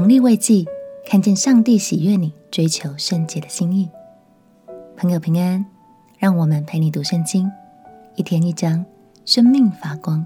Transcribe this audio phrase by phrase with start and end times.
[0.00, 0.66] 从利未记
[1.04, 3.90] 看见上帝喜悦你追求圣洁的心意。
[4.96, 5.62] 朋友平安，
[6.18, 7.52] 让我们陪你读圣经，
[8.16, 8.82] 一天一章，
[9.26, 10.24] 生命发光。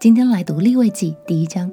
[0.00, 1.70] 今天来读利未记第一章。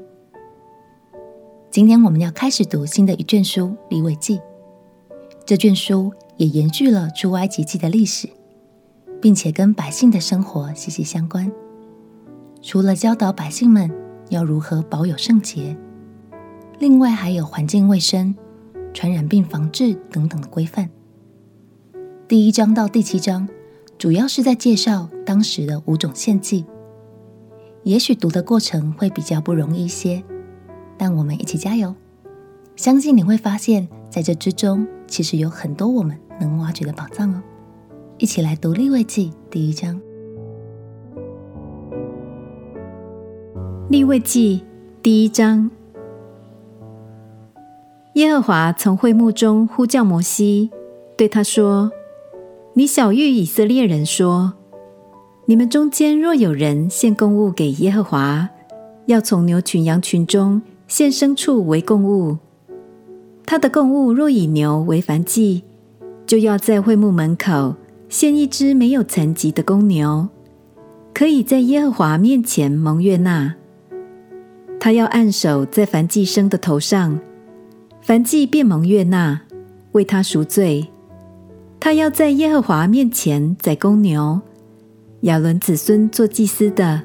[1.71, 4.41] 今天我们要开始读新的一卷书利未记，
[5.45, 8.27] 这卷书也延续了出埃及记的历史，
[9.21, 11.49] 并且跟百姓的生活息息相关。
[12.61, 13.89] 除了教导百姓们
[14.27, 15.77] 要如何保有圣洁，
[16.79, 18.35] 另外还有环境卫生、
[18.93, 20.89] 传染病防治等等的规范。
[22.27, 23.47] 第一章到第七章
[23.97, 26.65] 主要是在介绍当时的五种献祭。
[27.83, 30.23] 也许读的过程会比较不容易一些，
[30.97, 31.93] 但我们一起加油，
[32.75, 37.41] 相信你会发现在这之中其实有很多我们能挖掘的宝藏哦。
[38.17, 40.01] 一起来读立位记第一章。
[43.89, 44.63] 立位记
[45.01, 45.69] 第一章。
[48.13, 50.69] 耶和华从会幕中呼叫摩西，
[51.17, 51.91] 对他说
[52.73, 54.53] ：“你晓諭以色列人说，
[55.45, 58.47] 你们中间若有人献供物给耶和华，
[59.07, 62.37] 要从牛群羊群中献牲畜为供物。
[63.47, 65.63] 他的供物若以牛为燔祭，
[66.27, 67.73] 就要在会幕门口
[68.09, 70.29] 献一只没有残疾的公牛，
[71.15, 73.55] 可以在耶和华面前蒙悦纳。
[74.79, 77.19] 他要按手在燔祭牲的头上。”
[78.03, 79.39] 凡祭便蒙悦纳，
[79.93, 80.85] 为他赎罪。
[81.79, 84.41] 他要在耶和华面前宰公牛。
[85.21, 87.01] 亚伦子孙做祭司的，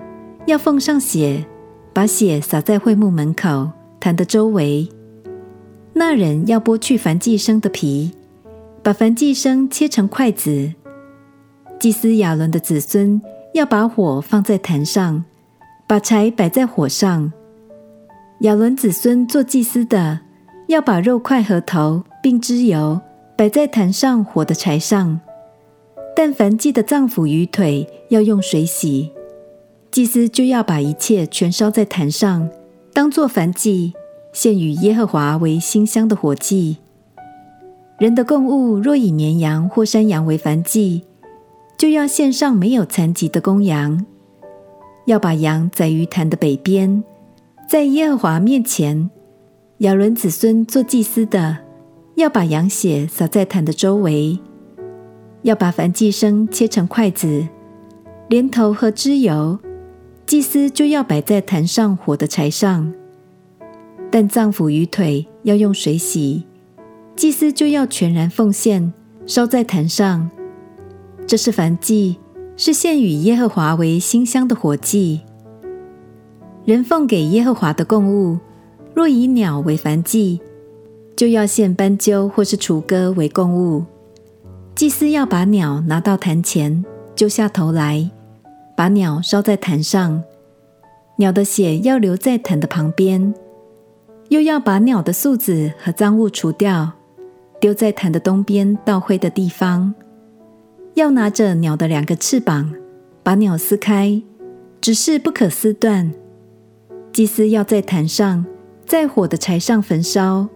[0.47, 1.47] 要奉上血，
[1.93, 4.89] 把血洒在会幕门口坛的周围。
[5.93, 8.11] 那人要剥去凡祭生的皮，
[8.83, 10.75] 把凡祭生切成筷子。
[11.79, 13.23] 祭司亚伦的子孙
[13.55, 15.25] 要把火放在坛上，
[15.87, 17.33] 把柴摆在火上。
[18.41, 20.19] 亚伦子孙做祭司的。
[20.69, 23.01] 要把肉块和头并脂油
[23.35, 25.19] 摆在坛上火的柴上，
[26.15, 29.11] 但凡祭的脏腑与腿要用水洗。
[29.91, 32.51] 祭司就要把一切全烧在坛上，
[32.93, 33.95] 当作燔祭，
[34.35, 36.77] 献与耶和华为馨香的火祭。
[37.99, 41.03] 人的供物若以绵羊或山羊为燔祭，
[41.79, 44.05] 就要献上没有残疾的公羊，
[45.07, 47.03] 要把羊宰于坛的北边，
[47.67, 49.09] 在耶和华面前。
[49.79, 51.57] 亚伦子孙做祭司的，
[52.17, 54.37] 要把羊血洒在坛的周围，
[55.43, 57.47] 要把燔祭牲切成块子，
[58.29, 59.57] 连头和脂油，
[60.27, 62.93] 祭司就要摆在坛上火的柴上。
[64.11, 66.45] 但脏腑与腿要用水洗，
[67.15, 68.93] 祭司就要全然奉献，
[69.27, 70.29] 烧在坛上。
[71.25, 72.19] 这是燔祭，
[72.57, 75.21] 是献与耶和华为馨香的火祭。
[76.65, 78.39] 人奉给耶和华的供物。
[78.99, 80.41] 若以鸟为燔祭，
[81.15, 83.85] 就要献斑鸠或是雏鸽为供物。
[84.75, 88.11] 祭司要把鸟拿到坛前，揪下头来，
[88.77, 90.21] 把鸟烧在坛上。
[91.19, 93.33] 鸟的血要留在坛的旁边，
[94.31, 96.91] 又要把鸟的素子和脏物除掉，
[97.61, 99.95] 丢在坛的东边倒灰的地方。
[100.95, 102.75] 要拿着鸟的两个翅膀，
[103.23, 104.21] 把鸟撕开，
[104.81, 106.13] 只是不可撕断。
[107.13, 108.45] 祭司要在坛上。
[108.89, 110.49] 在火的柴上焚烧，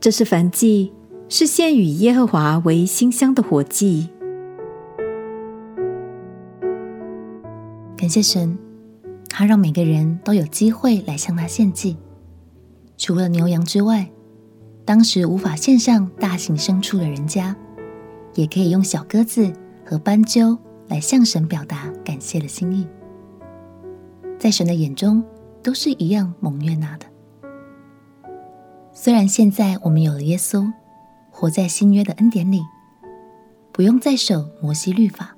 [0.00, 0.90] 这是燔祭，
[1.28, 4.08] 是献与耶和华为馨香的火祭。
[7.94, 8.56] 感谢神，
[9.28, 11.98] 他让每个人都有机会来向他献祭。
[12.96, 14.10] 除了牛羊之外，
[14.86, 17.54] 当时无法献上大型牲畜的人家，
[18.34, 19.52] 也可以用小鸽子
[19.84, 20.56] 和斑鸠
[20.88, 22.86] 来向神表达感谢的心意。
[24.38, 25.22] 在神的眼中，
[25.62, 27.11] 都是一样蒙悦纳的。
[28.94, 30.70] 虽然现在我们有了耶稣，
[31.30, 32.62] 活在新约的恩典里，
[33.72, 35.34] 不用再守摩西律法，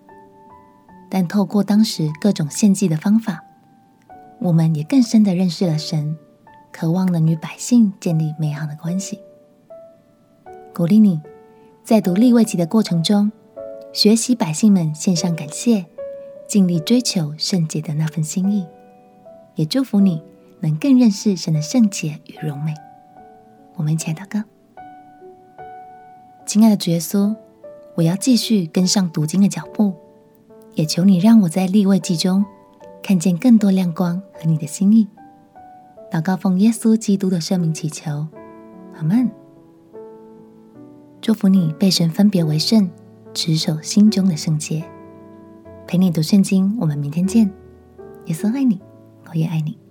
[1.09, 3.45] 但透过当时各种献祭的方法，
[4.41, 6.17] 我们也更深地认识了神，
[6.73, 9.21] 渴望能与百姓建立美好的关系。
[10.75, 11.21] 鼓励你
[11.85, 13.31] 在读利未记的过程中，
[13.93, 15.87] 学习百姓们献上感谢、
[16.49, 18.67] 尽力追求圣洁的那份心意，
[19.55, 20.21] 也祝福你
[20.59, 22.75] 能更认识神的圣洁与荣美。
[23.77, 24.43] 我们一起来祷告，
[26.47, 27.35] 亲爱的主耶稣，
[27.95, 29.95] 我要继续跟上读经的脚步，
[30.75, 32.45] 也求你让我在立位记中
[33.03, 35.09] 看见更多亮光和你的心意。
[36.11, 38.27] 祷告奉耶稣基督的圣名祈求，
[38.97, 39.31] 阿门。
[41.21, 42.89] 祝福你被神分别为圣，
[43.33, 44.85] 持守心中的圣洁。
[45.87, 47.51] 陪你读圣经，我们明天见。
[48.27, 48.81] 耶稣爱你，
[49.29, 49.84] 我也爱你。